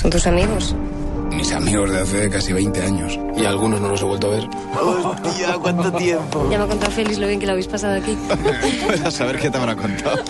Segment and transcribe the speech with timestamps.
[0.00, 0.76] ¿Son tus amigos?
[1.38, 3.16] Mis amigos de hace casi 20 años.
[3.36, 4.48] Y algunos no los he vuelto a ver.
[4.82, 6.48] Hostia, ¿cuánto tiempo?
[6.50, 8.18] Ya me ha contado Félix lo bien que lo habéis pasado aquí.
[9.04, 10.20] a saber qué te habrá contado.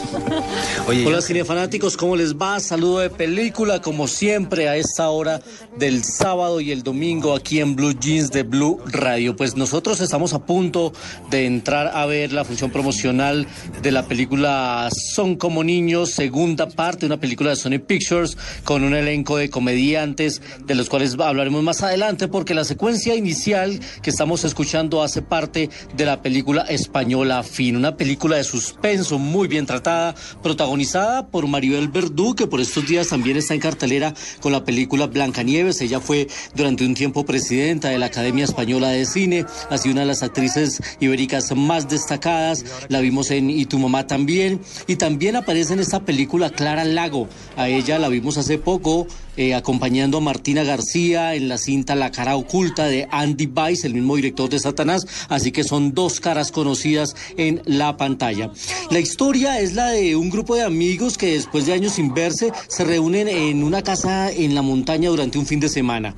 [0.87, 2.61] Oye, Hola cinefanáticos, ¿cómo les va?
[2.61, 5.41] Saludo de película, como siempre, a esta hora
[5.79, 9.35] del sábado y el domingo aquí en Blue Jeans de Blue Radio.
[9.35, 10.93] Pues nosotros estamos a punto
[11.31, 13.47] de entrar a ver la función promocional
[13.81, 18.95] de la película Son como niños, segunda parte, una película de Sony Pictures con un
[18.95, 24.45] elenco de comediantes de los cuales hablaremos más adelante porque la secuencia inicial que estamos
[24.45, 30.15] escuchando hace parte de la película española Fin, una película de suspenso muy bien tratada,
[30.43, 35.07] protagonizada por Maribel Verdú, que por estos días también está en cartelera con la película
[35.07, 35.81] Blancanieves.
[35.81, 40.03] Ella fue durante un tiempo presidenta de la Academia Española de Cine, ha sido una
[40.03, 45.37] de las actrices ibéricas más destacadas, la vimos en Y tu mamá también, y también
[45.37, 50.21] aparece en esta película Clara Lago, a ella la vimos hace poco eh, acompañando a
[50.21, 54.59] Martina García en la cinta La cara oculta de Andy Weiss, el mismo director de
[54.59, 58.51] Satanás, así que son dos caras conocidas en la pantalla.
[58.91, 62.53] La historia es la de un grupo de amigos que después de años sin verse
[62.69, 66.15] se reúnen en una casa en la montaña durante un fin de semana.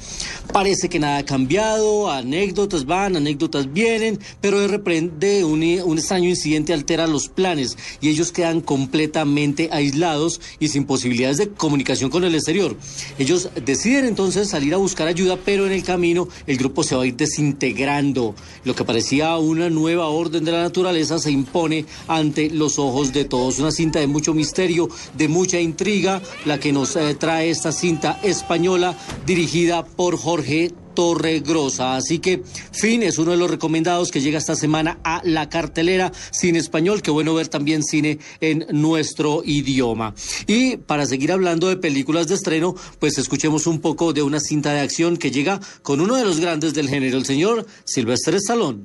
[0.52, 6.28] Parece que nada ha cambiado, anécdotas van, anécdotas vienen, pero de repente un, un extraño
[6.28, 12.24] incidente altera los planes y ellos quedan completamente aislados y sin posibilidades de comunicación con
[12.24, 12.76] el exterior.
[13.18, 17.02] Ellos deciden entonces salir a buscar ayuda, pero en el camino el grupo se va
[17.02, 18.34] a ir desintegrando.
[18.64, 23.24] Lo que parecía una nueva orden de la naturaleza se impone ante los ojos de
[23.24, 23.58] todos.
[23.58, 28.20] Una cinta de mucho misterio, de mucha intriga, la que nos eh, trae esta cinta
[28.22, 30.70] española dirigida por Jorge
[31.00, 31.96] Torregrosa.
[31.96, 36.12] Así que Fin es uno de los recomendados que llega esta semana a la cartelera
[36.30, 37.00] Cine Español.
[37.00, 40.14] Qué bueno ver también cine en nuestro idioma.
[40.46, 44.74] Y para seguir hablando de películas de estreno, pues escuchemos un poco de una cinta
[44.74, 48.82] de acción que llega con uno de los grandes del género, el señor Silvestre Stallone.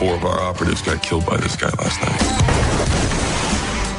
[0.00, 3.13] Four of our operatives got killed by this guy last night.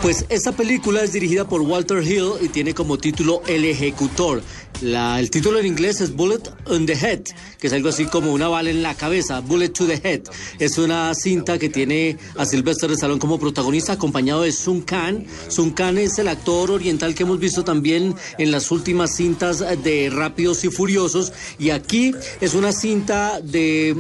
[0.06, 4.44] Pues esta película es dirigida por Walter Hill y tiene como título El Ejecutor.
[4.84, 7.22] el título en inglés es Bullet on the Head,
[7.60, 10.22] que es algo así como una bala en la cabeza, Bullet to the Head.
[10.60, 15.26] Es una cinta que tiene a Sylvester Stallone como protagonista, acompañado de Sun Khan.
[15.48, 20.12] Sun Khan es el actor oriental que hemos visto también en las últimas cintas de
[20.14, 21.34] Rápidos y Furiosos.
[21.58, 23.96] Y aquí es una cinta de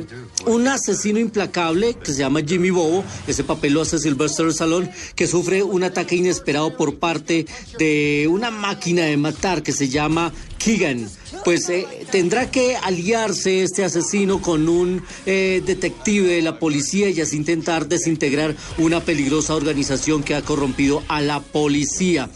[0.45, 3.03] un asesino implacable que se llama Jimmy Bobo.
[3.25, 7.45] Ese papel lo hace Sylvester Stallone, que sufre una ataque inesperado por parte
[7.79, 11.09] de una máquina de matar que se llama Keegan
[11.43, 17.21] pues eh, tendrá que aliarse este asesino con un eh, detective de la policía y
[17.21, 22.29] así intentar desintegrar una peligrosa organización que ha corrompido a la policía.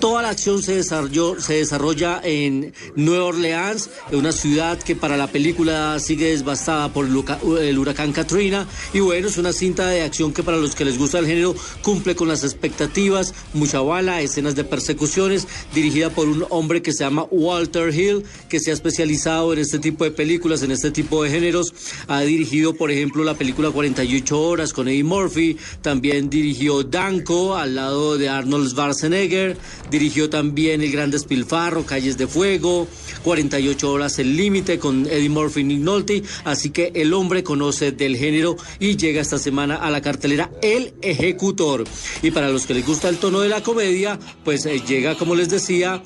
[0.00, 5.26] Toda la acción se, desarrolló, se desarrolla en Nueva Orleans, una ciudad que para la
[5.26, 8.66] película sigue devastada por el huracán Katrina.
[8.92, 11.54] Y bueno, es una cinta de acción que para los que les gusta el género
[11.82, 17.04] cumple con las expectativas, mucha bala, escenas de persecuciones, dirigida por un hombre que se
[17.04, 21.22] llama Walter Hill que se ha especializado en este tipo de películas, en este tipo
[21.22, 21.72] de géneros.
[22.08, 27.74] Ha dirigido, por ejemplo, la película 48 horas con Eddie Murphy, también dirigió Danko al
[27.74, 29.56] lado de Arnold Schwarzenegger,
[29.90, 32.88] dirigió también El Gran Despilfarro, Calles de Fuego,
[33.24, 37.92] 48 horas El Límite con Eddie Murphy y Nick Nolte, así que el hombre conoce
[37.92, 41.84] del género y llega esta semana a la cartelera El Ejecutor.
[42.22, 45.34] Y para los que les gusta el tono de la comedia, pues eh, llega, como
[45.34, 46.02] les decía,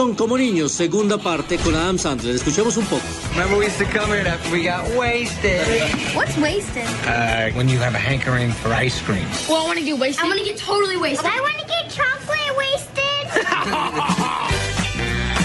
[0.00, 2.34] son como niños, segunda parte con Adam Sandler.
[2.34, 3.02] Escuchemos un poco.
[3.32, 5.60] Remember we used to come here after we got wasted.
[6.14, 6.86] What's wasted?
[7.04, 9.26] Uh, when you have a hankering for ice cream.
[9.46, 10.24] Well, I want to get wasted.
[10.24, 11.26] I want to get totally wasted.
[11.26, 13.26] I want to get chocolate wasted.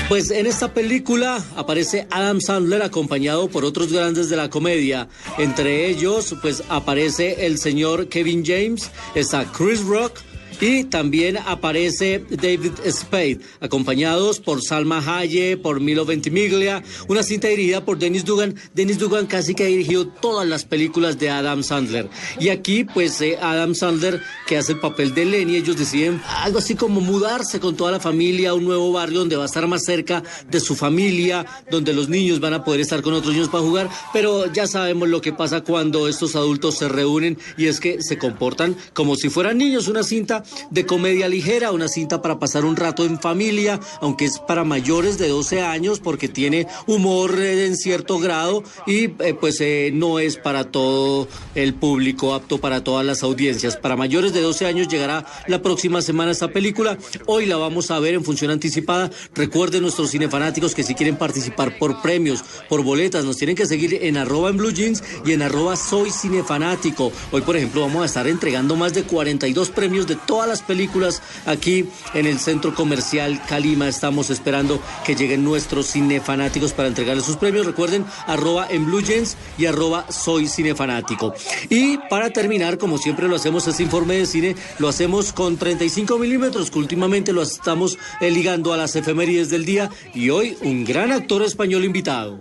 [0.07, 5.09] Pues en esta película aparece Adam Sandler acompañado por otros grandes de la comedia.
[5.39, 10.19] Entre ellos, pues aparece el señor Kevin James, está Chris Rock,
[10.61, 17.83] y también aparece David Spade, acompañados por Salma Hayek, por Milo Ventimiglia, una cinta dirigida
[17.83, 18.55] por Dennis Dugan.
[18.73, 22.09] Dennis Dugan casi que ha dirigido todas las películas de Adam Sandler.
[22.39, 26.59] Y aquí, pues, eh, Adam Sandler, que hace el papel de Lenny, ellos deciden algo
[26.59, 29.67] así como mudarse con toda la familia a un nuevo barrio donde va a estar
[29.67, 33.49] más cerca de su familia, donde los niños van a poder estar con otros niños
[33.49, 37.79] para jugar, pero ya sabemos lo que pasa cuando estos adultos se reúnen y es
[37.79, 42.39] que se comportan como si fueran niños, una cinta de comedia ligera, una cinta para
[42.39, 47.39] pasar un rato en familia, aunque es para mayores de 12 años porque tiene humor
[47.39, 52.57] eh, en cierto grado y eh, pues eh, no es para todo el público, apto
[52.59, 53.77] para todas las audiencias.
[53.77, 56.97] Para mayores de 12 años llegará la próxima semana esta película.
[57.25, 59.09] Hoy la vamos a ver en función anticipada.
[59.33, 63.99] Recuerden nuestros cinefanáticos que si quieren participar por premios, por boletas, nos tienen que seguir
[64.01, 67.11] en arroba en blue jeans y en arroba soy cinefanático.
[67.31, 71.21] Hoy, por ejemplo, vamos a estar entregando más de 42 premios de todas las películas
[71.45, 73.87] aquí en el centro comercial Calima.
[73.87, 77.65] Estamos esperando que lleguen nuestros cinefanáticos para entregarles sus premios.
[77.65, 81.33] Recuerden, arroba en blue jeans y arroba soy cinefanático.
[81.69, 86.17] Y para terminar, como siempre lo hacemos, este informe de cine lo hacemos con 35
[86.17, 89.89] milímetros, que últimamente lo estamos eh, ligando a las efemérides del día.
[90.13, 92.39] Y hoy, un gran actor español invitado.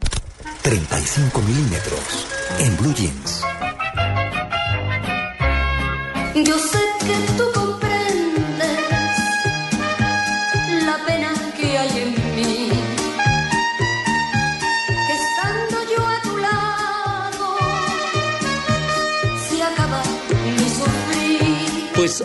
[0.63, 2.27] 35 milímetros
[2.59, 3.43] en Blue Jeans.
[6.35, 7.84] Yo sé que tú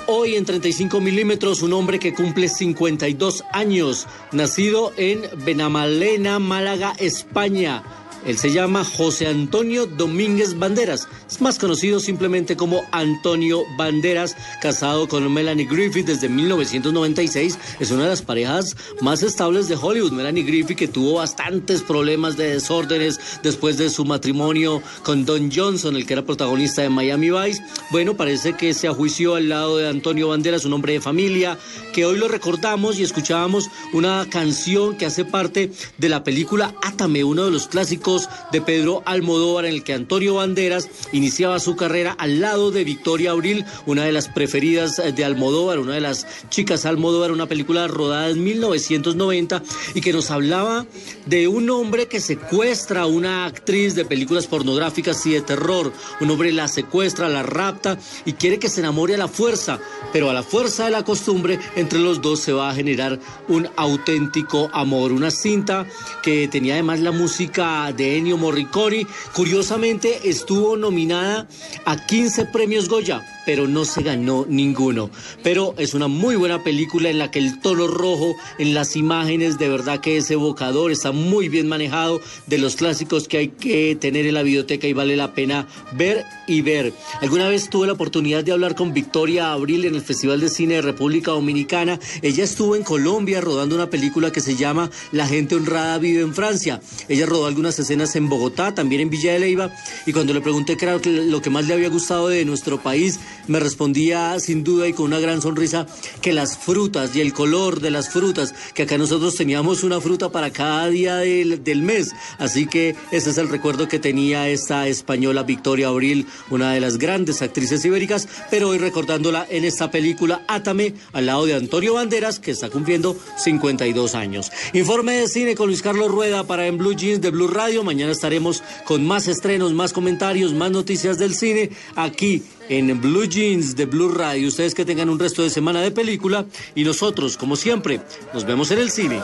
[0.07, 7.83] hoy en 35 milímetros, un hombre que cumple 52 años, nacido en Benamalena, Málaga, España.
[8.25, 11.07] Él se llama José Antonio Domínguez Banderas.
[11.29, 17.57] Es más conocido simplemente como Antonio Banderas, casado con Melanie Griffith desde 1996.
[17.79, 20.11] Es una de las parejas más estables de Hollywood.
[20.11, 25.95] Melanie Griffith que tuvo bastantes problemas de desórdenes después de su matrimonio con Don Johnson,
[25.95, 27.63] el que era protagonista de Miami Vice.
[27.91, 31.57] Bueno, parece que se ajuició al lado de Antonio Banderas, un hombre de familia,
[31.93, 37.23] que hoy lo recordamos y escuchábamos una canción que hace parte de la película Átame,
[37.23, 38.08] uno de los clásicos
[38.51, 43.31] de Pedro Almodóvar en el que Antonio Banderas iniciaba su carrera al lado de Victoria
[43.31, 48.29] Abril, una de las preferidas de Almodóvar, una de las chicas Almodóvar, una película rodada
[48.29, 49.61] en 1990
[49.93, 50.87] y que nos hablaba
[51.27, 55.93] de un hombre que secuestra a una actriz de películas pornográficas y de terror.
[56.19, 59.79] Un hombre la secuestra, la rapta y quiere que se enamore a la fuerza,
[60.11, 63.69] pero a la fuerza de la costumbre entre los dos se va a generar un
[63.75, 65.11] auténtico amor.
[65.11, 65.85] Una cinta
[66.23, 69.05] que tenía además la música de Ennio Morricone.
[69.35, 71.47] Curiosamente estuvo nominada
[71.85, 75.11] a 15 premios Goya, pero no se ganó ninguno.
[75.43, 79.59] Pero es una muy buena película en la que el tono rojo en las imágenes
[79.59, 83.97] de verdad que es evocador, está muy bien manejado de los clásicos que hay que
[83.99, 86.93] tener en la biblioteca y vale la pena ver y ver.
[87.21, 90.75] Alguna vez tuve la oportunidad de hablar con Victoria Abril en el Festival de Cine
[90.75, 91.99] de República Dominicana.
[92.21, 96.33] Ella estuvo en Colombia rodando una película que se llama La gente honrada vive en
[96.33, 96.79] Francia.
[97.09, 99.71] Ella rodó algunas escenas en Bogotá, también en Villa de Leyva,
[100.05, 103.59] y cuando le pregunté qué lo que más le había gustado de nuestro país, me
[103.59, 105.87] respondía sin duda y con una gran sonrisa
[106.21, 110.31] que las frutas y el color de las frutas, que acá nosotros teníamos una fruta
[110.31, 112.11] para cada día del, del mes.
[112.37, 116.97] Así que ese es el recuerdo que tenía esta española Victoria Abril, una de las
[116.97, 122.39] grandes actrices ibéricas, pero hoy recordándola en esta película Átame, al lado de Antonio Banderas,
[122.39, 124.51] que está cumpliendo 52 años.
[124.73, 127.47] Informe de cine con Luis Carlos Rueda para En Blue Jeans de Blue
[127.83, 133.75] Mañana estaremos con más estrenos, más comentarios, más noticias del cine aquí en Blue Jeans
[133.75, 134.47] de Blue Radio.
[134.47, 136.45] Ustedes que tengan un resto de semana de película
[136.75, 138.01] y nosotros, como siempre,
[138.33, 139.17] nos vemos en el cine.